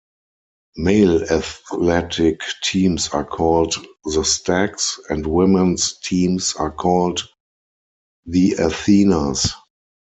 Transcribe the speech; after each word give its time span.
Male 0.77 1.21
athletic 1.31 2.41
teams 2.63 3.09
are 3.09 3.23
called 3.23 3.75
the 4.05 4.23
Stags, 4.25 4.99
and 5.11 5.27
women's 5.27 5.99
teams 5.99 6.55
are 6.55 6.71
called 6.71 7.27
the 8.25 8.53
Athenas. 8.57 9.51